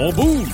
On 0.00 0.12
bouge! 0.12 0.46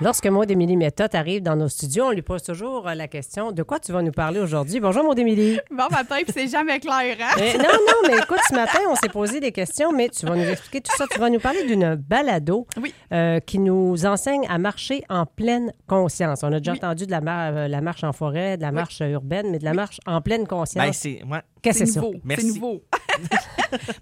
Lorsque 0.00 0.26
Maud 0.26 0.50
Émilie 0.50 0.76
Méthode 0.76 1.14
arrive 1.14 1.40
dans 1.40 1.54
nos 1.54 1.68
studios, 1.68 2.06
on 2.06 2.10
lui 2.10 2.20
pose 2.20 2.42
toujours 2.42 2.88
euh, 2.88 2.94
la 2.94 3.06
question 3.06 3.52
de 3.52 3.62
quoi 3.62 3.78
tu 3.78 3.92
vas 3.92 4.02
nous 4.02 4.10
parler 4.10 4.40
aujourd'hui? 4.40 4.80
Bonjour 4.80 5.04
Maud 5.04 5.16
Émilie. 5.16 5.60
Bon 5.70 5.86
matin, 5.88 6.16
puis 6.24 6.32
c'est 6.34 6.48
jamais 6.48 6.80
clair, 6.80 7.16
hein? 7.20 7.36
Eh, 7.38 7.56
non, 7.56 7.62
non, 7.62 8.08
mais 8.08 8.16
écoute, 8.18 8.40
ce 8.48 8.56
matin, 8.56 8.80
on 8.90 8.96
s'est 8.96 9.08
posé 9.08 9.38
des 9.38 9.52
questions, 9.52 9.92
mais 9.92 10.08
tu 10.08 10.26
vas 10.26 10.34
nous 10.34 10.42
expliquer 10.48 10.80
tout 10.80 10.90
ça. 10.96 11.06
Tu 11.08 11.20
vas 11.20 11.30
nous 11.30 11.38
parler 11.38 11.64
d'une 11.64 11.94
balado 11.94 12.66
Oui. 12.82 12.92
Euh, 13.14 13.38
qui 13.40 13.58
nous 13.60 14.04
enseigne 14.06 14.44
à 14.48 14.58
marcher 14.58 15.02
en 15.08 15.24
pleine 15.24 15.72
conscience. 15.86 16.42
On 16.42 16.52
a 16.52 16.58
déjà 16.58 16.72
Oui. 16.72 16.78
entendu 16.78 17.06
de 17.06 17.10
la, 17.12 17.20
mar- 17.20 17.56
euh, 17.56 17.68
la 17.68 17.80
marche 17.80 18.02
en 18.04 18.12
forêt, 18.12 18.56
de 18.56 18.62
la 18.62 18.72
marche 18.72 19.00
urbaine, 19.00 19.50
mais 19.50 19.58
de 19.58 19.64
la 19.64 19.72
marche 19.74 20.00
en 20.06 20.20
pleine 20.20 20.42
Ben, 20.42 20.48
conscience. 20.48 20.96
c'est. 20.96 21.22
ouais. 21.24 21.40
Qu'est-ce 21.62 21.78
que 21.80 21.86
C'est 21.86 21.92
ça? 21.92 22.00
nouveau. 22.00 22.12
C'est 22.14 22.26
Merci. 22.26 22.46
nouveau. 22.54 22.82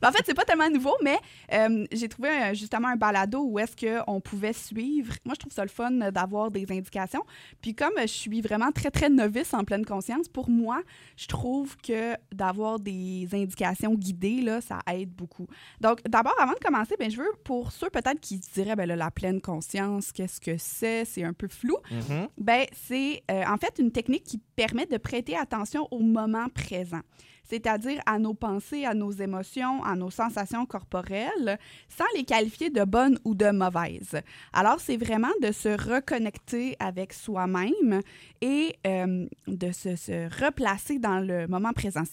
Ben, 0.02 0.08
en 0.08 0.12
fait, 0.12 0.22
c'est 0.26 0.34
pas 0.34 0.44
tellement 0.44 0.68
nouveau, 0.68 0.94
mais 1.02 1.16
euh, 1.52 1.86
j'ai 1.92 2.08
trouvé 2.08 2.28
justement 2.54 2.88
un 2.88 2.96
balado 2.96 3.42
où 3.46 3.58
est-ce 3.58 3.74
qu'on 3.76 4.20
pouvait 4.20 4.52
suivre. 4.52 5.14
Moi, 5.24 5.34
je 5.34 5.40
trouve 5.40 5.52
ça 5.52 5.62
le 5.62 5.68
fun 5.70 5.90
d'avoir 6.10 6.50
des 6.50 6.66
indications. 6.70 7.22
Puis 7.62 7.74
comme 7.74 7.92
je 8.00 8.06
suis 8.06 8.40
vraiment 8.42 8.70
très, 8.72 8.90
très 8.90 9.08
novice 9.08 9.54
en 9.54 9.64
pleine 9.64 9.84
conscience, 9.86 10.28
pour 10.28 10.50
moi, 10.50 10.82
je 11.16 11.26
trouve 11.26 11.76
que 11.78 12.14
d'avoir 12.34 12.80
des 12.80 13.28
indications 13.32 13.94
guidées, 13.94 14.42
là, 14.42 14.60
ça 14.60 14.80
aide 14.92 15.10
beaucoup. 15.10 15.46
Donc, 15.80 16.00
d'abord, 16.08 16.34
avant 16.40 16.52
de 16.52 16.58
commencer, 16.58 16.94
ben, 16.98 17.10
je 17.10 17.16
veux, 17.18 17.32
pour 17.44 17.72
ceux 17.72 17.88
peut-être 17.90 18.20
qui 18.20 18.38
se 18.42 18.52
diraient, 18.52 18.76
ben, 18.76 18.86
là, 18.86 18.96
la 19.02 19.10
pleine 19.10 19.40
conscience, 19.40 20.12
qu'est-ce 20.12 20.40
que 20.40 20.56
c'est? 20.58 21.04
C'est 21.04 21.24
un 21.24 21.32
peu 21.32 21.48
flou. 21.48 21.76
Mhm. 21.90 22.28
Ben, 22.38 22.66
c'est 22.86 23.22
euh, 23.30 23.44
en 23.46 23.56
fait 23.56 23.74
une 23.78 23.90
technique 23.90 24.24
qui 24.24 24.38
permet 24.56 24.86
de 24.86 24.96
prêter 24.96 25.36
attention 25.36 25.88
au 25.90 25.98
moment 25.98 26.48
présent, 26.54 27.00
c'est-à-dire 27.42 28.00
à 28.06 28.18
nos 28.18 28.34
pensées, 28.34 28.84
à 28.84 28.94
nos 28.94 29.10
émotions, 29.10 29.82
à 29.82 29.96
nos 29.96 30.10
sensations 30.10 30.66
corporelles, 30.66 31.58
sans 31.88 32.04
les 32.14 32.24
qualifier 32.24 32.70
de 32.70 32.84
bonnes 32.84 33.18
ou 33.24 33.34
de 33.34 33.50
mauvaises. 33.50 34.20
Alors, 34.52 34.78
c'est 34.78 34.96
vraiment 34.96 35.34
de 35.42 35.50
se 35.50 35.70
reconnecter 35.90 36.76
avec 36.78 37.12
soi-même 37.12 38.00
et 38.40 38.76
euh, 38.86 39.26
de 39.48 39.72
se, 39.72 39.96
se 39.96 40.44
replacer 40.44 40.98
dans 40.98 41.18
le 41.18 41.48
moment 41.48 41.72
présent. 41.72 42.04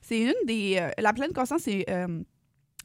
C'est 0.00 0.20
une 0.20 0.46
des... 0.46 0.78
euh, 0.80 0.90
la 0.98 1.12
pleine 1.12 1.32
conscience, 1.32 1.62
c'est... 1.62 1.84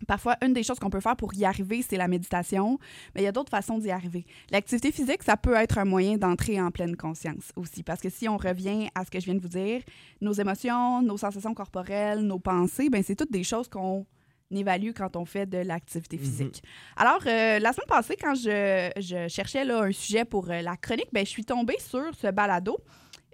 Parfois, 0.08 0.38
une 0.42 0.54
des 0.54 0.64
choses 0.64 0.80
qu'on 0.80 0.90
peut 0.90 1.00
faire 1.00 1.16
pour 1.16 1.34
y 1.34 1.46
arriver, 1.46 1.82
c'est 1.82 1.98
la 1.98 2.08
méditation, 2.08 2.78
mais 3.16 3.22
il 3.22 3.24
y 3.24 3.28
a 3.28 3.32
d'autres 3.32 3.50
façons 3.50 3.78
d'y 3.78 3.92
arriver. 3.92 4.26
L'activité 4.52 4.92
physique, 4.92 5.24
ça 5.24 5.38
peut 5.38 5.56
être 5.56 5.78
un 5.78 5.86
moyen 5.86 6.18
d'entrer 6.18 6.60
en 6.60 6.72
pleine 6.72 6.96
conscience 6.96 7.52
aussi, 7.56 7.84
parce 7.84 8.02
que 8.02 8.10
si 8.10 8.28
on 8.28 8.38
revient 8.38 8.90
à 8.96 9.06
ce 9.06 9.12
que 9.12 9.20
je 9.20 9.26
viens 9.26 9.36
de 9.36 9.42
vous 9.42 9.48
dire, 9.48 9.82
nos 10.22 10.34
émotions, 10.34 11.02
nos 11.02 11.18
sensations 11.18 11.54
corporelles, 11.54 12.20
nos 12.20 12.40
pensées, 12.40 12.90
ben 12.90 13.02
c'est 13.04 13.16
toutes 13.16 13.32
des 13.32 13.44
choses 13.44 13.70
qu'on 13.70 14.06
évalue 14.52 14.92
quand 14.96 15.16
on 15.16 15.26
fait 15.26 15.46
de 15.46 15.60
l'activité 15.60 16.18
physique. 16.18 16.62
Alors, 16.98 17.22
euh, 17.26 17.60
la 17.60 17.74
semaine 17.74 17.88
passée, 17.88 18.16
quand 18.20 18.36
je, 18.36 18.92
je 18.98 19.28
cherchais 19.28 19.64
là, 19.66 19.84
un 19.84 19.92
sujet 19.92 20.26
pour 20.26 20.50
euh, 20.50 20.62
la 20.62 20.78
chronique, 20.78 21.10
ben, 21.12 21.26
je 21.26 21.30
suis 21.32 21.46
tombée 21.46 21.78
sur 21.80 22.14
ce 22.16 22.28
balado 22.28 22.78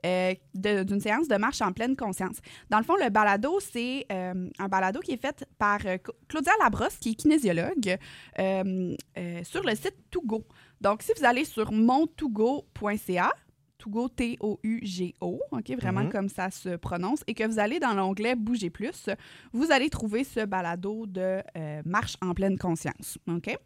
euh, 0.05 0.33
d'une 0.55 0.99
séance 0.99 1.27
de 1.27 1.35
marche 1.35 1.61
en 1.61 1.71
pleine 1.71 1.95
conscience. 1.95 2.37
Dans 2.69 2.77
le 2.77 2.83
fond, 2.83 2.95
le 2.95 3.09
balado, 3.09 3.59
c'est 3.59 4.05
euh, 4.11 4.49
un 4.59 4.67
balado 4.67 4.99
qui 4.99 5.11
est 5.13 5.21
fait 5.21 5.45
par 5.57 5.79
euh, 5.85 5.97
Claudia 6.27 6.51
Labrosse, 6.61 6.97
qui 6.97 7.11
est 7.11 7.15
kinésiologue, 7.15 7.97
sur 8.37 9.63
le 9.63 9.75
site 9.75 9.95
Togo. 10.11 10.45
Donc, 10.81 11.01
si 11.03 11.11
vous 11.17 11.25
allez 11.25 11.45
sur 11.45 11.71
montogo.ca, 11.71 13.31
Togo, 13.77 14.09
T-O-U-G-O, 14.09 15.39
OK, 15.51 15.71
vraiment 15.79 16.01
Mhm. 16.03 16.11
comme 16.11 16.29
ça 16.29 16.51
se 16.51 16.75
prononce, 16.75 17.23
et 17.27 17.33
que 17.33 17.45
vous 17.45 17.59
allez 17.59 17.79
dans 17.79 17.93
l'onglet 17.93 18.35
Bougez 18.35 18.69
plus, 18.69 19.09
vous 19.53 19.71
allez 19.71 19.89
trouver 19.89 20.23
ce 20.23 20.45
balado 20.45 21.05
de 21.05 21.41
marche 21.85 22.15
en 22.21 22.33
pleine 22.33 22.57
conscience, 22.57 23.17
OK? 23.27 23.57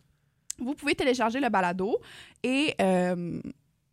Vous 0.59 0.76
pouvez 0.76 0.94
télécharger 0.94 1.39
le 1.39 1.50
balado 1.50 1.98
et 2.44 2.76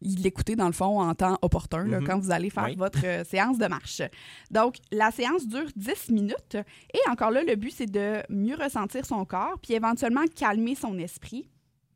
l'écouter, 0.03 0.57
dans 0.57 0.67
le 0.67 0.73
fond, 0.73 1.01
en 1.01 1.15
temps 1.15 1.39
opportun, 1.43 1.85
là, 1.85 2.01
Mhm. 2.01 2.07
quand 2.07 2.19
vous 2.19 2.31
allez 2.31 2.51
faire 2.51 2.65
Oui. 2.65 2.77
votre 2.77 3.05
euh, 3.05 3.25
séance 3.25 3.59
de 3.59 3.67
marche. 3.67 4.03
Donc, 4.51 4.77
la 4.91 5.11
séance 5.11 5.47
dure 5.47 5.69
10 5.77 6.09
minutes 6.11 6.57
et 6.95 6.99
encore 7.11 7.31
là, 7.31 7.43
le 7.45 7.55
but, 7.57 7.71
c'est 7.73 7.91
de 7.91 8.23
mieux 8.31 8.55
ressentir 8.57 9.05
son 9.05 9.25
corps 9.25 9.59
puis 9.63 9.75
éventuellement 9.75 10.25
calmer 10.35 10.75
son 10.75 10.99
esprit. 10.99 11.49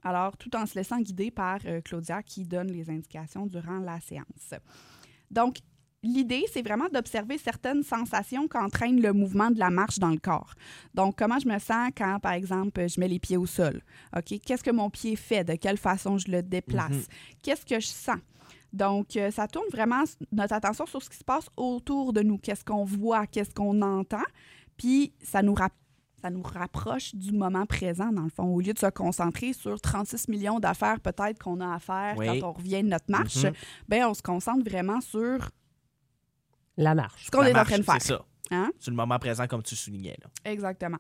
Alors, 0.03 0.37
tout 0.37 0.55
en 0.55 0.67
se 0.67 0.75
laissant 0.75 1.01
guider 1.01 1.31
par 1.31 1.59
euh, 1.65 1.81
Claudia 1.81 2.23
qui 2.23 2.45
donne 2.45 2.69
les 2.71 2.91
indications 2.91 3.47
durant 3.47 3.79
la 3.79 4.01
séance. 4.01 4.53
Donc, 5.31 5.59
l'idée, 6.05 6.45
c'est 6.53 6.63
vraiment 6.63 6.89
d'observer 6.93 7.39
certaines 7.39 7.83
sensations 7.83 8.47
qu'entraîne 8.49 9.01
le 9.01 9.13
mouvement 9.13 9.51
de 9.51 9.59
la 9.59 9.71
marche 9.71 9.99
dans 9.99 10.11
le 10.11 10.19
corps. 10.19 10.55
Donc, 10.95 11.17
comment 11.19 11.39
je 11.39 11.49
me 11.49 11.59
sens 11.59 11.91
quand, 11.97 12.19
par 12.21 12.33
exemple, 12.33 12.87
je 12.89 13.01
mets 13.01 13.09
les 13.09 13.19
pieds 13.19 13.37
au 13.37 13.47
sol? 13.47 13.83
OK? 14.17 14.39
Qu'est-ce 14.45 14.63
que 14.63 14.71
mon 14.71 14.91
pied 14.91 15.17
fait? 15.17 15.45
De 15.45 15.55
quelle 15.55 15.79
façon 15.79 16.19
je 16.19 16.31
le 16.31 16.43
déplace? 16.43 16.91
Mhm. 16.93 17.05
Qu'est-ce 17.43 17.65
que 17.67 17.81
je 17.81 17.87
sens? 17.89 18.19
Donc, 18.73 19.17
euh, 19.17 19.31
ça 19.31 19.47
tourne 19.49 19.69
vraiment 19.73 20.03
notre 20.33 20.55
attention 20.55 20.85
sur 20.87 21.03
ce 21.03 21.09
qui 21.09 21.17
se 21.17 21.25
passe 21.25 21.47
autour 21.57 22.13
de 22.13 22.23
nous. 22.23 22.39
Qu'est-ce 22.39 22.65
qu'on 22.65 22.85
voit? 22.85 23.27
Qu'est-ce 23.27 23.55
qu'on 23.55 23.81
entend? 23.83 24.25
Puis, 24.77 25.13
ça 25.23 25.43
nous, 25.43 25.55
ça 26.21 26.31
nous 26.31 26.43
rapproche 26.43 27.15
du 27.15 27.33
moment 27.33 27.67
présent, 27.67 28.11
dans 28.11 28.23
le 28.25 28.31
fond. 28.31 28.45
Au 28.45 28.61
lieu 28.61 28.73
de 28.73 28.79
se 28.79 28.87
concentrer 28.91 29.53
sur 29.53 29.81
36 29.81 30.27
millions 30.29 30.59
d'affaires 30.59 30.99
peut-être 31.01 31.39
qu'on 31.39 31.61
a 31.61 31.75
à 31.75 31.79
faire 31.79 32.15
Oui. 32.17 32.27
quand 32.41 32.49
on 32.49 32.53
revient 32.53 32.83
de 32.83 32.89
notre 32.89 33.11
marche, 33.11 33.45
Mhm. 33.45 33.53
ben, 33.89 34.07
on 34.07 34.15
se 34.15 34.23
concentre 34.23 34.69
vraiment 34.69 35.01
sur 35.01 35.51
La 36.77 36.95
marche. 36.95 37.27
ce 37.27 37.31
qu'on 37.31 37.43
est 37.43 37.57
en 37.57 37.65
train 37.65 37.79
de 37.79 37.83
faire. 37.83 38.01
C'est 38.01 38.09
ça. 38.09 38.25
Hein? 38.51 38.71
C'est 38.79 38.91
le 38.91 38.97
moment 38.97 39.19
présent, 39.19 39.47
comme 39.47 39.63
tu 39.63 39.75
soulignais. 39.75 40.17
Là. 40.23 40.51
Exactement. 40.51 40.99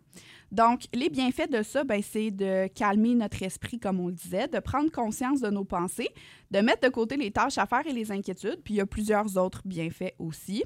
Donc, 0.51 0.85
les 0.95 1.11
bienfaits 1.11 1.51
de 1.51 1.63
ça, 1.63 1.85
ben, 1.85 2.01
c'est 2.03 2.31
de 2.31 2.69
calmer 2.69 3.15
notre 3.15 3.43
esprit, 3.43 3.79
comme 3.79 4.01
on 4.01 4.09
le 4.09 4.15
disait, 4.15 4.49
de 4.49 4.59
prendre 4.61 4.91
conscience 4.91 5.41
de 5.41 5.51
nos 5.51 5.65
pensées, 5.65 6.09
de 6.51 6.61
mettre 6.61 6.89
de 6.89 6.93
côté 6.93 7.17
les 7.17 7.31
tâches 7.31 7.59
à 7.59 7.67
faire 7.67 7.87
et 7.87 7.93
les 7.93 8.11
inquiétudes, 8.11 8.61
puis 8.65 8.75
il 8.75 8.77
y 8.79 8.81
a 8.81 8.87
plusieurs 8.87 9.37
autres 9.37 9.63
bienfaits 9.65 10.15
aussi. 10.19 10.65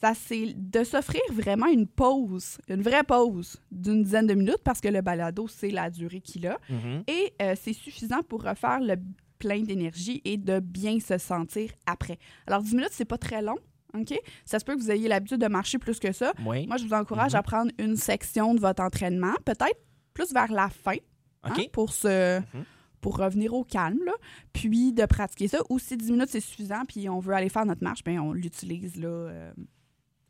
Ça, 0.00 0.12
c'est 0.14 0.52
de 0.54 0.84
s'offrir 0.84 1.22
vraiment 1.32 1.66
une 1.66 1.86
pause, 1.86 2.58
une 2.68 2.82
vraie 2.82 3.04
pause 3.04 3.60
d'une 3.70 4.02
dizaine 4.02 4.26
de 4.26 4.34
minutes, 4.34 4.62
parce 4.64 4.80
que 4.80 4.88
le 4.88 5.00
balado, 5.00 5.48
c'est 5.48 5.70
la 5.70 5.90
durée 5.90 6.20
qu'il 6.20 6.46
a. 6.46 6.58
Mhm. 6.68 7.04
Et 7.08 7.34
euh, 7.42 7.54
c'est 7.60 7.72
suffisant 7.72 8.22
pour 8.22 8.42
refaire 8.42 8.80
le 8.80 8.96
plein 9.38 9.60
d'énergie 9.60 10.22
et 10.24 10.38
de 10.38 10.60
bien 10.60 10.98
se 11.00 11.18
sentir 11.18 11.70
après. 11.86 12.18
Alors, 12.46 12.62
10 12.62 12.74
minutes, 12.74 12.92
c'est 12.92 13.04
pas 13.04 13.18
très 13.18 13.42
long, 13.42 13.56
OK? 14.00 14.18
Ça 14.44 14.58
se 14.58 14.64
peut 14.64 14.74
que 14.76 14.80
vous 14.80 14.90
ayez 14.90 15.08
l'habitude 15.08 15.38
de 15.40 15.46
marcher 15.48 15.78
plus 15.78 15.98
que 15.98 16.12
ça. 16.12 16.32
Oui. 16.44 16.66
Moi, 16.66 16.76
je 16.76 16.84
vous 16.84 16.92
encourage 16.94 17.32
Mhm. 17.32 17.38
à 17.38 17.42
prendre 17.42 17.72
une 17.78 17.96
section 17.96 18.54
de 18.54 18.60
votre 18.60 18.82
entraînement, 18.82 19.34
peut-être 19.44 19.78
plus 20.14 20.32
vers 20.32 20.50
la 20.52 20.68
fin, 20.68 20.96
hein, 21.42 21.52
pour, 21.72 21.92
se, 21.92 22.38
Mhm. 22.40 22.64
pour 23.00 23.18
revenir 23.18 23.54
au 23.54 23.64
calme, 23.64 24.00
là, 24.04 24.12
puis 24.52 24.92
de 24.92 25.04
pratiquer 25.06 25.48
ça. 25.48 25.58
Ou 25.70 25.78
si 25.78 25.96
10 25.96 26.10
minutes, 26.10 26.30
c'est 26.30 26.40
suffisant, 26.40 26.84
puis 26.86 27.08
on 27.08 27.18
veut 27.20 27.34
aller 27.34 27.48
faire 27.48 27.66
notre 27.66 27.84
marche, 27.84 28.02
bien, 28.04 28.20
on 28.22 28.32
l'utilise 28.32 28.96
là, 28.96 29.08
euh, 29.08 29.52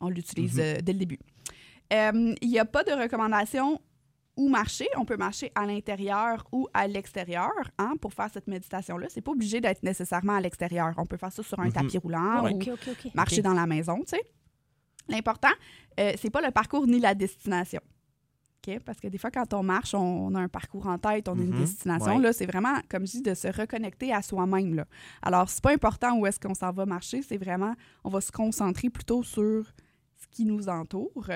on 0.00 0.08
l'utilise 0.08 0.54
Mhm. 0.56 0.60
euh, 0.62 0.76
dès 0.82 0.92
le 0.92 0.98
début. 0.98 1.18
Euh, 1.92 2.34
Il 2.42 2.48
n'y 2.48 2.58
a 2.58 2.64
pas 2.64 2.82
de 2.84 2.90
recommandation 2.90 3.80
où 4.36 4.48
marcher. 4.48 4.86
On 4.96 5.04
peut 5.04 5.16
marcher 5.16 5.50
à 5.54 5.64
l'intérieur 5.66 6.46
ou 6.52 6.68
à 6.74 6.86
l'extérieur 6.86 7.50
hein, 7.78 7.94
pour 8.00 8.12
faire 8.12 8.28
cette 8.32 8.46
méditation-là. 8.46 9.06
C'est 9.08 9.22
pas 9.22 9.32
obligé 9.32 9.60
d'être 9.60 9.82
nécessairement 9.82 10.34
à 10.34 10.40
l'extérieur. 10.40 10.92
On 10.98 11.06
peut 11.06 11.16
faire 11.16 11.32
ça 11.32 11.42
sur 11.42 11.58
un 11.58 11.66
Mhm. 11.66 11.72
tapis 11.72 11.98
roulant 11.98 12.44
Ouais. 12.44 12.52
ou 12.52 12.60
marcher 13.14 13.42
dans 13.42 13.54
la 13.54 13.66
maison, 13.66 13.96
tu 14.00 14.08
sais. 14.16 14.22
L'important, 15.08 15.52
euh, 16.00 16.12
c'est 16.20 16.30
pas 16.30 16.40
le 16.42 16.50
parcours 16.50 16.86
ni 16.86 16.98
la 17.00 17.14
destination. 17.14 17.80
OK? 18.66 18.80
Parce 18.80 18.98
que 18.98 19.06
des 19.06 19.18
fois, 19.18 19.30
quand 19.30 19.54
on 19.54 19.62
marche, 19.62 19.94
on, 19.94 20.00
on 20.00 20.34
a 20.34 20.40
un 20.40 20.48
parcours 20.48 20.86
en 20.88 20.98
tête, 20.98 21.28
on 21.28 21.38
a 21.38 21.42
une 21.42 21.50
Mhm. 21.52 21.60
destination. 21.60 22.16
Ouais. 22.16 22.22
Là, 22.22 22.32
c'est 22.32 22.46
vraiment, 22.46 22.74
comme 22.88 23.06
je 23.06 23.12
dis, 23.12 23.22
de 23.22 23.34
se 23.34 23.46
reconnecter 23.48 24.12
à 24.12 24.20
soi-même. 24.22 24.84
Alors, 25.22 25.48
c'est 25.48 25.62
pas 25.62 25.72
important 25.72 26.18
où 26.18 26.26
est-ce 26.26 26.40
qu'on 26.40 26.54
s'en 26.54 26.72
va 26.72 26.84
marcher, 26.86 27.22
c'est 27.22 27.36
vraiment, 27.38 27.74
on 28.02 28.10
va 28.10 28.20
se 28.20 28.32
concentrer 28.32 28.90
plutôt 28.90 29.22
sur 29.22 29.64
ce 30.16 30.26
qui 30.32 30.44
nous 30.44 30.68
entoure. 30.68 31.28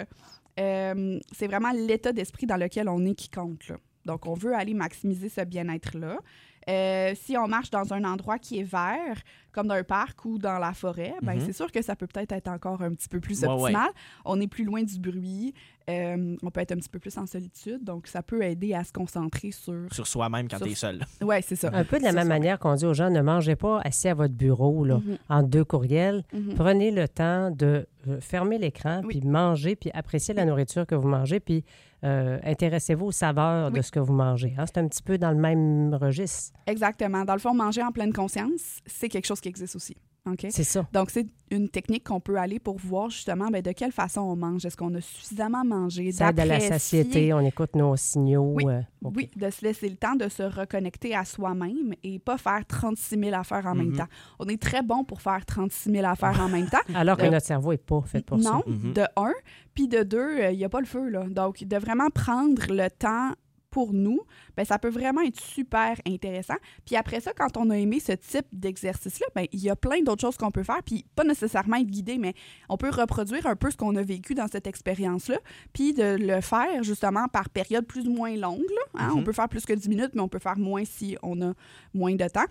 Euh, 0.59 1.19
c'est 1.33 1.47
vraiment 1.47 1.71
l'état 1.73 2.13
d'esprit 2.13 2.47
dans 2.47 2.57
lequel 2.57 2.89
on 2.89 3.05
est 3.05 3.15
qui 3.15 3.29
compte. 3.29 3.73
Donc, 4.07 4.27
on 4.27 4.35
veut 4.35 4.55
aller 4.55 4.75
maximiser 4.75 5.29
ce 5.29 5.43
bien-être-là. 5.43 6.19
Euh, 6.69 7.13
si 7.15 7.37
on 7.39 7.49
marche 7.49 7.71
dans 7.71 7.93
un 7.95 8.05
endroit 8.05 8.39
qui 8.39 8.61
est 8.61 8.65
vert, 8.65 9.17
comme 9.53 9.67
dans 9.67 9.75
un 9.75 9.83
parc 9.83 10.25
ou 10.27 10.39
dans 10.39 10.59
la 10.59 10.73
forêt, 10.75 11.15
ben, 11.23 11.35
Mhm. 11.35 11.41
c'est 11.47 11.53
sûr 11.55 11.73
que 11.73 11.83
ça 11.83 11.97
peut 11.97 12.07
peut-être 12.07 12.33
être 12.33 12.49
encore 12.49 12.83
un 12.83 12.91
petit 12.95 13.09
peu 13.09 13.19
plus 13.19 13.41
Ouais, 13.43 13.49
optimal. 13.49 13.89
On 14.25 14.41
est 14.41 14.47
plus 14.47 14.65
loin 14.65 14.83
du 14.83 14.99
bruit, 15.01 15.55
euh, 15.89 16.37
on 16.43 16.51
peut 16.51 16.61
être 16.61 16.73
un 16.73 16.77
petit 16.77 16.89
peu 16.91 16.99
plus 17.01 17.17
en 17.19 17.27
solitude, 17.27 17.83
donc 17.83 18.07
ça 18.07 18.23
peut 18.23 18.43
aider 18.43 18.75
à 18.75 18.85
se 18.85 18.93
concentrer 18.93 19.51
sur... 19.51 19.87
Sur 19.91 20.07
soi-même 20.07 20.49
quand 20.49 20.59
Sur- 20.59 20.67
tu 20.67 20.73
es 20.73 20.77
seul. 20.77 21.01
Ouais, 21.23 21.43
c'est 21.43 21.57
ça. 21.57 21.71
Un 21.73 21.83
peu 21.85 21.99
de 21.99 22.05
la 22.05 22.11
Sur 22.11 22.19
même 22.21 22.29
manière 22.29 22.59
qu'on 22.59 22.75
dit 22.75 22.87
aux 22.87 22.95
gens, 22.95 23.11
ne 23.11 23.23
mangez 23.23 23.57
pas 23.57 23.81
assis 23.81 24.09
à 24.09 24.15
votre 24.15 24.35
bureau, 24.35 24.85
là, 24.85 24.99
Mhm, 24.99 25.19
en 25.31 25.43
deux 25.43 25.65
courriels. 25.65 26.23
mhm. 26.33 26.55
Prenez 26.55 26.91
le 26.93 27.09
temps 27.09 27.51
de 27.51 27.89
euh, 28.09 28.21
fermer 28.21 28.59
l'écran, 28.59 29.01
Oui. 29.05 29.19
puis 29.19 29.29
manger, 29.29 29.77
puis 29.77 29.91
apprécier 29.93 30.33
la 30.35 30.45
nourriture 30.45 30.87
que 30.87 30.95
vous 30.95 31.09
mangez, 31.09 31.41
puis 31.41 31.65
euh, 32.03 32.39
intéressez-vous 32.45 33.07
aux 33.07 33.13
saveurs 33.13 33.71
de 33.71 33.79
Oui. 33.79 33.85
ce 33.85 33.91
que 33.91 34.01
vous 34.01 34.15
mangez. 34.15 34.55
hein. 34.57 34.65
C'est 34.67 34.79
un 34.79 34.89
petit 34.89 35.03
peu 35.03 35.19
dans 35.19 35.31
le 35.33 35.37
même 35.37 35.93
registre. 35.95 36.50
Exactement. 36.67 37.25
Dans 37.25 37.35
le 37.35 37.41
fond, 37.41 37.55
manger 37.55 37.83
en 37.83 37.91
pleine 37.93 38.13
conscience, 38.13 38.81
c'est 38.87 39.09
quelque 39.09 39.27
chose 39.27 39.41
qui 39.41 39.49
existe 39.49 39.75
aussi. 39.77 39.97
OK? 40.27 40.47
C'est 40.51 40.65
ça. 40.65 40.87
Donc, 40.93 41.09
c'est 41.11 41.27
une 41.51 41.71
technique 41.71 42.05
qu'on 42.05 42.21
peut 42.21 42.37
aller 42.37 42.59
pour 42.59 42.77
voir 42.77 43.09
justement 43.09 43.49
ben, 43.49 43.63
de 43.63 43.73
quelle 43.73 43.91
façon 43.91 44.21
on 44.21 44.37
mange. 44.37 44.67
Est-ce 44.67 44.77
qu'on 44.77 44.95
a 44.95 45.01
suffisamment 45.01 45.65
mangé? 45.65 46.13
Ça 46.13 46.29
aide 46.29 46.39
à 46.41 46.45
la 46.45 46.61
satiété, 46.61 47.33
on 47.33 47.41
écoute 47.41 47.75
nos 47.75 47.97
signaux. 47.97 48.53
Oui. 48.55 48.65
euh. 48.69 48.83
Oui, 49.03 49.31
de 49.35 49.49
se 49.49 49.65
laisser 49.65 49.89
le 49.89 49.97
temps 49.97 50.17
de 50.17 50.29
se 50.29 50.43
reconnecter 50.43 51.17
à 51.17 51.25
soi-même 51.25 51.95
et 52.03 52.19
pas 52.19 52.37
faire 52.37 52.61
36 52.69 53.19
000 53.19 53.35
affaires 53.35 53.67
en 53.67 53.75
même 53.75 53.89
Mhm. 53.93 53.97
temps. 53.97 54.09
On 54.39 54.47
est 54.47 54.61
très 54.61 54.83
bon 54.83 55.05
pour 55.05 55.23
faire 55.23 55.45
36 55.47 55.91
000 55.91 56.05
affaires 56.07 56.39
en 56.39 56.51
même 56.51 56.69
temps. 56.69 56.79
Alors 56.95 57.17
que 57.17 57.25
Euh, 57.25 57.31
notre 57.31 57.47
cerveau 57.47 57.71
n'est 57.73 57.79
pas 57.79 58.03
fait 58.03 58.25
pour 58.25 58.41
ça. 58.43 58.53
non, 58.53 58.63
Mhm. 58.67 58.93
de 58.93 59.05
un. 59.17 59.33
Puis 59.75 59.89
de 59.89 60.03
deux, 60.03 60.39
il 60.51 60.59
n'y 60.59 60.65
a 60.65 60.69
pas 60.69 60.81
le 60.81 60.87
feu. 60.87 61.09
Là. 61.09 61.25
Donc, 61.31 61.65
de 61.65 61.77
vraiment 61.79 62.11
prendre 62.11 62.61
le 62.69 62.91
temps 62.91 63.33
pour 63.71 63.93
nous, 63.93 64.21
ben, 64.57 64.65
ça 64.65 64.79
peut 64.79 64.89
vraiment 64.91 65.21
être 65.23 65.41
super 65.41 65.97
intéressant. 66.07 66.57
Puis 66.85 66.97
après 66.97 67.21
ça, 67.21 67.33
quand 67.33 67.57
on 67.57 67.71
a 67.71 67.79
aimé 67.79 68.01
ce 68.01 68.13
type 68.13 68.47
d'exercice-là, 68.53 69.27
ben, 69.35 69.47
il 69.53 69.61
y 69.61 69.71
a 69.71 69.77
plein 69.77 70.01
d'autres 70.03 70.21
choses 70.21 70.37
qu'on 70.37 70.51
peut 70.51 70.63
faire, 70.65 70.83
puis 70.85 71.05
pas 71.15 71.25
nécessairement 71.25 71.77
être 71.77 71.87
guidé, 71.87 72.19
mais 72.19 72.35
on 72.69 72.77
peut 72.77 72.91
reproduire 72.91 73.47
un 73.47 73.57
peu 73.57 73.71
ce 73.71 73.77
qu'on 73.77 73.95
a 73.97 74.03
vécu 74.03 74.35
dans 74.35 74.49
cette 74.49 74.67
expérience-là, 74.67 75.39
puis 75.73 75.95
de 75.95 76.17
le 76.19 76.41
faire 76.41 76.83
justement 76.83 77.27
par 77.29 77.49
période 77.51 77.87
plus 77.87 78.07
ou 78.09 78.13
moins 78.13 78.37
longue. 78.37 78.59
là, 78.71 79.03
hein. 79.03 79.11
On 79.15 79.19
Mhm. 79.19 79.25
peut 79.25 79.33
faire 79.33 79.49
plus 79.49 79.65
que 79.65 79.73
10 79.73 79.89
minutes, 79.89 80.11
mais 80.15 80.21
on 80.21 80.29
peut 80.29 80.39
faire 80.39 80.59
moins 80.59 80.85
si 80.85 81.17
on 81.23 81.41
a 81.43 81.53
moins 81.95 82.15
de 82.15 82.29
temps 82.29 82.47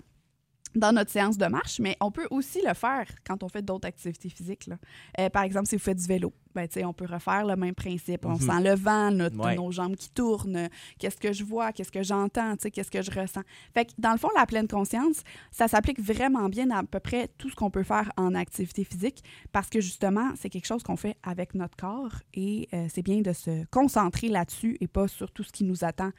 dans 0.76 0.92
notre 0.92 1.10
séance 1.12 1.38
de 1.38 1.46
marche, 1.48 1.80
mais 1.80 1.98
on 2.00 2.12
peut 2.12 2.28
aussi 2.30 2.62
le 2.66 2.74
faire 2.74 3.06
quand 3.26 3.42
on 3.44 3.50
fait 3.50 3.62
d'autres 3.64 3.88
activités 3.88 4.30
physiques. 4.30 4.68
là. 4.68 4.78
Euh, 5.20 5.30
par 5.30 5.44
exemple, 5.44 5.68
si 5.68 5.76
vous 5.76 5.82
faites 5.82 5.98
du 5.98 6.06
vélo, 6.08 6.32
ben, 6.54 6.68
on 6.86 6.94
peut 6.94 7.06
refaire 7.06 7.46
le 7.46 7.56
même 7.56 7.74
principe. 7.76 8.26
On 8.26 8.34
Mhm. 8.34 8.40
sent 8.40 8.64
le 8.64 8.76
vent, 8.76 9.12
notre- 9.12 9.38
Ouais. 9.38 9.56
nos 9.56 9.72
jambes 9.72 9.96
qui 9.96 10.10
tournent, 10.12 10.68
qu'est-ce 10.98 11.18
que 11.18 11.32
je 11.34 11.44
vois, 11.44 11.72
qu'est-ce 11.72 11.92
que 11.92 12.04
j'entends, 12.04 12.56
qu'est-ce 12.58 12.92
que 12.92 13.02
je 13.02 13.12
ressens. 13.12 13.42
Fait 13.74 13.86
que, 13.86 13.92
dans 13.98 14.12
le 14.12 14.18
fond, 14.18 14.30
la 14.36 14.46
pleine 14.46 14.68
conscience, 14.68 15.24
ça 15.52 15.68
s'applique 15.68 16.00
vraiment 16.02 16.50
bien 16.50 16.70
à, 16.72 16.80
à 16.80 16.84
peu 16.84 17.00
près 17.00 17.30
tout 17.38 17.50
ce 17.50 17.56
qu'on 17.56 17.72
peut 17.72 17.84
faire 17.84 18.12
en 18.18 18.36
activité 18.36 18.84
physique 18.84 19.24
parce 19.52 19.70
que 19.70 19.82
justement, 19.82 20.32
c'est 20.36 20.50
quelque 20.50 20.66
chose 20.68 20.84
qu'on 20.84 20.98
fait 20.98 21.18
avec 21.24 21.56
notre 21.56 21.78
corps 21.78 22.14
et 22.34 22.68
euh, 22.74 22.86
c'est 22.90 23.04
bien 23.04 23.22
de 23.22 23.34
se 23.34 23.66
concentrer 23.72 24.28
là-dessus 24.30 24.78
et 24.82 24.88
pas 24.88 25.08
sur 25.08 25.32
tout 25.32 25.44
ce 25.44 25.52
qui 25.52 25.64
nous 25.64 25.84
attend 25.84 26.12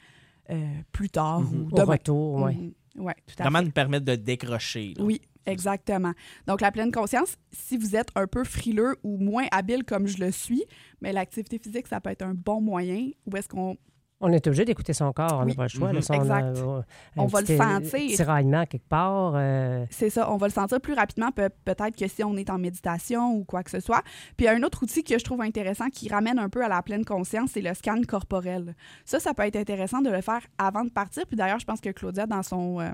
euh, 0.49 0.55
plus 0.91 1.09
tard 1.09 1.41
Mhm. 1.41 1.61
ou 1.61 1.67
Au 1.67 1.77
demain. 1.77 1.93
retour, 1.93 2.33
oui. 2.43 2.55
Mhm. 2.55 2.71
Ouais, 2.97 3.15
tout 3.27 3.35
à 3.39 3.43
Vraiment 3.43 3.59
fait. 3.59 3.65
nous 3.65 3.71
permettre 3.71 4.05
de 4.05 4.15
décrocher. 4.15 4.93
là. 4.97 5.03
Oui, 5.03 5.21
exactement. 5.45 6.13
Donc, 6.47 6.61
la 6.61 6.71
pleine 6.71 6.91
conscience, 6.91 7.37
si 7.51 7.77
vous 7.77 7.95
êtes 7.95 8.09
un 8.15 8.27
peu 8.27 8.43
frileux 8.43 8.95
ou 9.03 9.17
moins 9.17 9.45
habile 9.51 9.83
comme 9.83 10.07
je 10.07 10.17
le 10.17 10.31
suis, 10.31 10.63
mais 11.01 11.13
l'activité 11.13 11.57
physique, 11.57 11.87
ça 11.87 12.01
peut 12.01 12.09
être 12.09 12.21
un 12.23 12.33
bon 12.33 12.61
moyen 12.61 13.09
où 13.25 13.35
est-ce 13.37 13.47
qu'on 13.47 13.77
On 14.21 14.31
est 14.31 14.45
obligé 14.47 14.65
d'écouter 14.65 14.93
son 14.93 15.11
corps, 15.13 15.33
on 15.33 15.39
n'a 15.39 15.45
Oui. 15.45 15.55
pas 15.55 15.63
le 15.63 15.69
choix. 15.69 15.91
Mhm. 15.91 16.01
si 16.01 16.11
on, 16.11 16.15
Exact. 16.15 16.57
euh, 16.57 16.81
va 17.17 17.41
le 17.41 17.45
sentir. 17.47 18.15
Tiraillement 18.15 18.65
quelque 18.65 18.87
part. 18.87 19.33
euh, 19.35 19.85
C'est 19.89 20.09
ça, 20.09 20.31
on 20.31 20.37
va 20.37 20.47
le 20.47 20.53
sentir 20.53 20.79
plus 20.79 20.93
rapidement 20.93 21.31
peut- 21.31 21.49
peut-être 21.65 21.95
que 21.95 22.07
si 22.07 22.23
on 22.23 22.35
est 22.37 22.49
en 22.49 22.57
méditation 22.57 23.33
ou 23.35 23.43
quoi 23.43 23.63
que 23.63 23.71
ce 23.71 23.79
soit. 23.79 24.03
Puis 24.37 24.47
un 24.47 24.61
autre 24.63 24.83
outil 24.83 25.03
que 25.03 25.17
je 25.17 25.23
trouve 25.23 25.41
intéressant 25.41 25.89
qui 25.89 26.07
ramène 26.09 26.37
un 26.39 26.49
peu 26.49 26.63
à 26.63 26.67
la 26.67 26.81
pleine 26.81 27.05
conscience, 27.05 27.51
c'est 27.53 27.61
le 27.61 27.73
scan 27.73 28.01
corporel. 28.07 28.75
Ça, 29.05 29.19
ça 29.19 29.33
peut 29.33 29.43
être 29.43 29.55
intéressant 29.55 30.01
de 30.01 30.09
le 30.09 30.21
faire 30.21 30.41
avant 30.57 30.83
de 30.83 30.89
partir. 30.91 31.25
Puis 31.25 31.35
d'ailleurs, 31.35 31.59
je 31.59 31.65
pense 31.65 31.81
que 31.81 31.89
Claudia, 31.89 32.25
dans 32.27 32.43
son, 32.43 32.79
euh, 32.79 32.89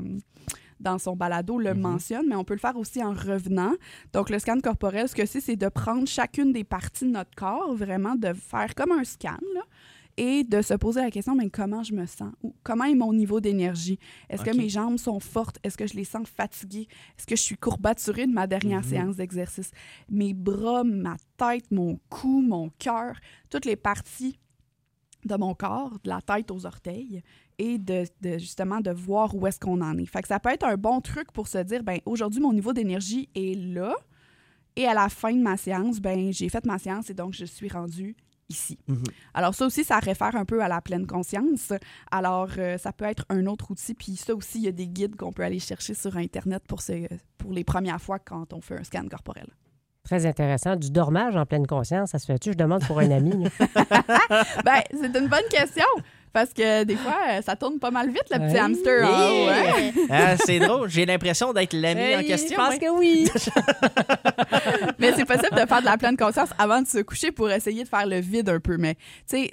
dans 0.80 1.00
son 1.00 1.16
balado, 1.16 1.58
le 1.58 1.74
Mhm. 1.74 1.82
mentionne, 1.82 2.26
mais 2.30 2.36
on 2.36 2.44
peut 2.44 2.54
le 2.54 2.60
faire 2.60 2.78
aussi 2.78 3.04
en 3.04 3.12
revenant. 3.12 3.72
Donc 4.14 4.30
le 4.30 4.38
scan 4.38 4.60
corporel, 4.64 5.10
ce 5.10 5.16
que 5.16 5.26
c'est, 5.26 5.42
c'est 5.42 5.56
de 5.56 5.68
prendre 5.70 6.08
chacune 6.08 6.54
des 6.54 6.64
parties 6.64 7.06
de 7.06 7.10
notre 7.12 7.34
corps, 7.36 7.74
vraiment 7.74 8.14
de 8.16 8.32
faire 8.34 8.76
comme 8.76 8.92
un 8.92 9.04
scan, 9.04 9.38
là, 9.56 9.62
et 10.18 10.44
de 10.44 10.62
se 10.64 10.74
poser 10.74 11.02
la 11.02 11.12
question, 11.12 11.36
mais 11.36 11.50
comment 11.50 11.84
je 11.84 11.94
me 11.94 12.06
sens? 12.08 12.34
Ou 12.42 12.56
comment 12.64 12.86
est 12.86 12.96
mon 12.96 13.14
niveau 13.14 13.40
d'énergie? 13.40 14.00
Est-ce 14.30 14.44
que 14.44 14.56
mes 14.56 14.68
jambes 14.68 14.98
sont 14.98 15.20
fortes? 15.20 15.60
Est-ce 15.64 15.78
que 15.78 15.86
je 15.88 15.94
les 15.94 16.04
sens 16.04 16.28
fatiguées? 16.28 16.88
Est-ce 17.18 17.28
que 17.28 17.36
je 17.36 17.42
suis 17.42 17.56
courbaturée 17.58 18.26
de 18.26 18.34
ma 18.34 18.48
dernière 18.48 18.82
Mhm. 18.84 18.90
séance 18.90 19.16
d'exercice? 19.18 19.72
Mes 20.10 20.34
bras, 20.34 20.84
ma 20.84 21.18
tête, 21.38 21.70
mon 21.72 22.00
cou, 22.10 22.42
mon 22.42 22.70
cœur, 22.80 23.16
toutes 23.50 23.66
les 23.66 23.76
parties 23.76 24.40
de 25.26 25.36
mon 25.36 25.54
corps, 25.54 25.98
de 26.04 26.10
la 26.10 26.22
tête 26.22 26.50
aux 26.52 26.66
orteils, 26.66 27.22
et 27.60 27.78
de, 27.78 28.06
de, 28.22 28.38
justement 28.38 28.82
de 28.82 28.92
voir 28.92 29.36
où 29.36 29.46
est-ce 29.48 29.60
qu'on 29.60 29.82
en 29.82 29.98
est. 29.98 30.06
Fait 30.06 30.22
que 30.22 30.28
ça 30.28 30.40
peut 30.40 30.50
être 30.50 30.64
un 30.66 30.78
bon 30.78 31.02
truc 31.02 31.32
pour 31.32 31.48
se 31.48 31.58
dire, 31.60 31.84
ben 31.84 32.00
aujourd'hui, 32.06 32.40
mon 32.40 32.54
niveau 32.54 32.72
d'énergie 32.74 33.28
est 33.36 33.56
là, 33.56 33.94
et 34.76 34.86
à 34.86 34.94
la 34.94 35.10
fin 35.10 35.34
de 35.34 35.42
ma 35.42 35.58
séance, 35.58 36.00
ben 36.00 36.32
j'ai 36.32 36.50
fait 36.50 36.66
ma 36.66 36.78
séance 36.78 37.10
et 37.10 37.14
donc 37.16 37.34
je 37.34 37.46
suis 37.46 37.68
rendue 37.68 38.16
ici. 38.50 38.78
Mhm. 38.88 39.04
Alors 39.34 39.54
ça 39.54 39.66
aussi, 39.66 39.84
ça 39.84 40.00
réfère 40.00 40.36
un 40.36 40.46
peu 40.46 40.62
à 40.62 40.68
la 40.68 40.82
pleine 40.82 41.08
conscience. 41.08 41.74
Alors 42.12 42.50
euh, 42.58 42.78
ça 42.78 42.94
peut 42.94 43.06
être 43.06 43.26
un 43.30 43.46
autre 43.46 43.72
outil. 43.72 43.94
Puis 43.94 44.16
ça 44.16 44.36
aussi, 44.36 44.60
il 44.60 44.64
y 44.66 44.68
a 44.68 44.72
des 44.72 44.88
guides 44.88 45.16
qu'on 45.16 45.32
peut 45.32 45.44
aller 45.44 45.60
chercher 45.60 45.94
sur 45.94 46.18
Internet 46.18 46.64
pour, 46.68 46.82
ce, 46.82 47.08
pour 47.38 47.52
les 47.52 47.64
premières 47.64 48.02
fois 48.02 48.20
quand 48.20 48.54
on 48.54 48.62
fait 48.62 48.78
un 48.78 48.84
scan 48.84 49.08
corporel. 49.10 49.48
Très 50.04 50.26
intéressant. 50.26 50.78
Du 50.78 50.90
dormage 50.90 51.36
en 51.36 51.46
pleine 51.46 51.68
conscience, 51.68 52.12
ça 52.12 52.20
se 52.20 52.26
fait-tu? 52.26 52.54
Je 52.54 52.58
demande 52.58 52.82
pour 52.86 53.00
un 53.00 53.12
ami. 53.12 53.44
ben, 53.60 54.82
c'est 54.92 55.18
une 55.18 55.28
bonne 55.28 55.48
question. 55.50 55.84
Parce 56.38 56.54
que 56.54 56.84
des 56.84 56.96
fois, 56.96 57.16
euh, 57.32 57.42
ça 57.42 57.56
tourne 57.56 57.80
pas 57.80 57.90
mal 57.90 58.10
vite, 58.10 58.22
le 58.30 58.38
petit 58.38 58.54
Hey. 58.58 58.60
hamster. 58.60 59.10
haut, 59.10 59.50
hein? 59.50 60.06
Ah, 60.12 60.38
c'est 60.38 60.60
drôle. 60.60 60.88
J'ai 60.88 61.04
l'impression 61.08 61.52
d'être 61.52 61.74
l'ami 61.74 62.00
en 62.16 62.20
Hey, 62.20 62.28
question. 62.28 62.56
Je 62.60 62.64
pense 62.64 62.74
hein. 62.76 62.78
que 62.78 62.90
oui. 62.96 63.28
Mais 65.00 65.14
c'est 65.14 65.26
possible 65.26 65.56
de 65.60 65.66
faire 65.68 65.80
de 65.82 65.86
la 65.86 65.98
pleine 65.98 66.16
conscience 66.16 66.50
avant 66.60 66.82
de 66.84 66.88
se 66.88 67.00
coucher 67.00 67.32
pour 67.32 67.50
essayer 67.50 67.84
de 67.84 67.90
faire 67.90 68.06
le 68.06 68.20
vide 68.20 68.50
un 68.50 68.60
peu. 68.60 68.78
Mais, 68.78 68.94
tu 68.96 69.02
sais, 69.26 69.52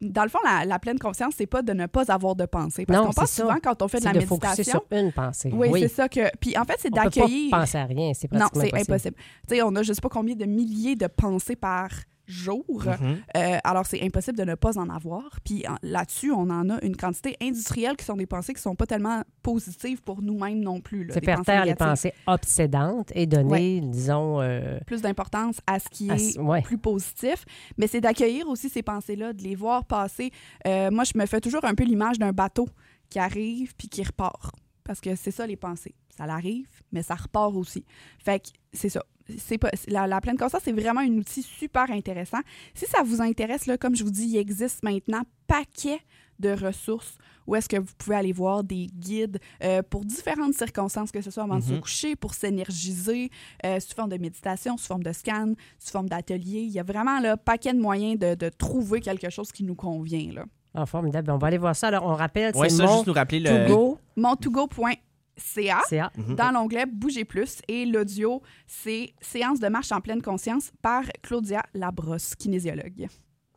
dans 0.00 0.24
le 0.24 0.28
fond, 0.28 0.40
la, 0.44 0.64
la 0.64 0.78
pleine 0.80 0.98
conscience, 0.98 1.34
c'est 1.38 1.46
pas 1.46 1.62
de 1.62 1.72
ne 1.72 1.86
pas 1.86 2.10
avoir 2.12 2.34
de 2.34 2.44
pensée. 2.46 2.84
Parce 2.86 2.98
Non, 2.98 3.06
qu'on 3.06 3.12
pense 3.12 3.30
ça. 3.30 3.42
souvent 3.42 3.56
quand 3.62 3.80
on 3.82 3.88
fait 3.88 4.00
de 4.00 4.04
la 4.04 4.12
C'est 4.12 4.18
de 4.18 4.24
méditation. 4.28 4.64
sur 4.90 4.98
une 4.98 5.12
pensée. 5.12 5.50
Oui, 5.52 5.68
Oui, 5.70 5.80
c'est 5.82 5.88
ça 5.94 6.08
que. 6.08 6.28
Puis 6.40 6.58
en 6.58 6.64
fait, 6.64 6.76
c'est 6.80 6.90
d'accueillir. 6.92 7.50
penser 7.50 7.78
à 7.78 7.84
rien. 7.84 8.12
C'est 8.14 8.30
Non, 8.32 8.46
c'est 8.52 8.74
impossible. 8.74 9.16
Tu 9.48 9.54
sais, 9.56 9.62
on 9.62 9.74
a 9.76 9.82
je 9.84 9.92
sais 9.92 10.00
pas 10.00 10.08
combien 10.08 10.34
de 10.34 10.44
milliers 10.44 10.96
de 10.96 11.06
pensées 11.06 11.56
par 11.56 11.88
jour. 12.26 12.64
Mhm. 12.84 13.18
Euh, 13.36 13.58
alors, 13.64 13.86
c'est 13.86 14.02
impossible 14.02 14.36
de 14.38 14.44
ne 14.44 14.54
pas 14.54 14.78
en 14.78 14.88
avoir. 14.88 15.38
Puis 15.44 15.64
là-dessus, 15.82 16.32
on 16.32 16.50
en 16.50 16.68
a 16.70 16.84
une 16.84 16.96
quantité 16.96 17.36
industrielle 17.40 17.96
qui 17.96 18.04
sont 18.04 18.16
des 18.16 18.26
pensées 18.26 18.52
qui 18.54 18.60
sont 18.60 18.74
pas 18.74 18.86
tellement 18.86 19.22
positives 19.42 20.02
pour 20.02 20.22
nous-mêmes 20.22 20.60
non 20.60 20.80
plus. 20.80 21.08
C'est 21.12 21.24
faire 21.24 21.42
taire 21.42 21.64
les 21.64 21.74
pensées 21.74 22.12
obsédantes 22.26 23.10
et 23.14 23.26
donner, 23.26 23.80
disons, 23.80 24.40
euh, 24.40 24.78
Plus 24.86 25.02
d'importance 25.02 25.60
à 25.66 25.78
ce 25.78 25.88
qui 25.88 26.10
à- 26.10 26.14
est 26.16 26.38
ouais. 26.38 26.62
plus 26.62 26.78
positif. 26.78 27.44
Mais 27.78 27.86
c'est 27.86 28.00
d'accueillir 28.00 28.48
aussi 28.48 28.68
ces 28.68 28.82
pensées-là, 28.82 29.32
de 29.32 29.42
les 29.42 29.54
voir 29.54 29.84
passer. 29.84 30.30
Euh, 30.66 30.90
moi, 30.90 31.04
je 31.04 31.18
me 31.18 31.26
fais 31.26 31.40
toujours 31.40 31.64
un 31.64 31.74
peu 31.74 31.84
l'image 31.84 32.18
d'un 32.18 32.32
bateau 32.32 32.68
qui 33.08 33.18
arrive 33.18 33.74
puis 33.76 33.88
qui 33.88 34.02
repart. 34.02 34.54
Parce 34.84 35.00
que 35.00 35.14
c'est 35.16 35.30
ça, 35.30 35.46
les 35.46 35.56
pensées. 35.56 35.94
Ça 36.16 36.24
arrive, 36.24 36.66
mais 36.92 37.02
ça 37.02 37.14
repart 37.14 37.54
aussi. 37.54 37.84
Fait 38.18 38.40
que 38.40 38.48
c'est 38.72 38.88
ça. 38.88 39.02
C'est 39.38 39.58
pas, 39.58 39.70
la, 39.88 40.06
la 40.06 40.20
pleine 40.20 40.36
conscience, 40.36 40.62
c'est 40.64 40.72
vraiment 40.72 41.00
un 41.00 41.08
outil 41.18 41.42
super 41.42 41.90
intéressant. 41.90 42.38
Si 42.74 42.86
ça 42.86 43.02
vous 43.02 43.20
intéresse, 43.20 43.66
là, 43.66 43.76
comme 43.76 43.96
je 43.96 44.04
vous 44.04 44.10
dis, 44.10 44.26
il 44.28 44.36
existe 44.36 44.82
maintenant 44.82 45.22
paquet 45.46 45.98
de 46.38 46.50
ressources 46.50 47.16
où 47.46 47.54
est-ce 47.54 47.68
que 47.68 47.76
vous 47.76 47.92
pouvez 47.96 48.16
aller 48.16 48.32
voir 48.32 48.62
des 48.64 48.86
guides 48.86 49.38
euh, 49.62 49.80
pour 49.88 50.04
différentes 50.04 50.52
circonstances, 50.54 51.12
que 51.12 51.20
ce 51.22 51.30
soit 51.30 51.44
avant 51.44 51.58
de 51.58 51.62
se 51.62 51.72
Mhm. 51.72 51.80
coucher, 51.80 52.16
pour 52.16 52.34
s'énergiser, 52.34 53.30
euh, 53.64 53.78
sous 53.80 53.94
forme 53.94 54.10
de 54.10 54.16
méditation, 54.18 54.76
sous 54.76 54.86
forme 54.86 55.02
de 55.04 55.12
scan, 55.12 55.54
sous 55.78 55.90
forme 55.92 56.08
d'atelier. 56.08 56.60
Il 56.62 56.70
y 56.72 56.78
a 56.80 56.82
vraiment 56.82 57.20
là 57.20 57.36
paquet 57.36 57.72
de 57.72 57.80
moyens 57.80 58.18
de, 58.18 58.34
de 58.34 58.48
trouver 58.48 59.00
quelque 59.00 59.30
chose 59.30 59.52
qui 59.52 59.62
nous 59.64 59.76
convient. 59.76 60.32
Là. 60.32 60.44
Ah, 60.74 60.86
formidable. 60.86 61.30
On 61.30 61.38
va 61.38 61.46
aller 61.46 61.56
voir 61.58 61.74
ça. 61.74 61.86
Alors, 61.88 62.04
on 62.04 62.14
rappelle, 62.14 62.54
Ouais, 62.56 62.68
c'est 62.68 62.76
ça, 62.76 62.84
mon 62.84 62.94
juste 62.96 63.06
nous 63.06 63.12
rappeler 63.14 63.40
le. 63.40 63.66
Togo. 63.66 63.98
montogo.ca 64.16 64.96
CA. 65.36 66.10
Mhm. 66.16 66.34
dans 66.34 66.50
l'onglet 66.50 66.86
Bougez 66.86 67.24
plus 67.24 67.60
et 67.68 67.84
l'audio, 67.86 68.42
c'est 68.66 69.14
Séance 69.20 69.60
de 69.60 69.68
marche 69.68 69.92
en 69.92 70.00
pleine 70.00 70.22
conscience 70.22 70.72
par 70.82 71.04
Claudia 71.22 71.62
Labrosse, 71.74 72.34
kinésiologue. 72.34 73.08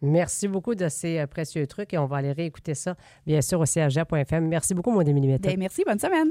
Merci 0.01 0.47
beaucoup 0.47 0.75
de 0.75 0.87
ces 0.87 1.19
euh, 1.19 1.27
précieux 1.27 1.67
trucs 1.67 1.93
et 1.93 1.97
on 1.97 2.05
va 2.05 2.17
aller 2.17 2.31
réécouter 2.31 2.73
ça, 2.73 2.95
bien 3.25 3.41
sûr, 3.41 3.59
au 3.59 3.65
CHR.fm. 3.65 4.47
Merci 4.47 4.73
beaucoup, 4.73 4.91
mon 4.91 5.03
Méthode. 5.03 5.51
Ben, 5.51 5.59
merci, 5.59 5.83
bonne 5.85 5.99
semaine. 5.99 6.27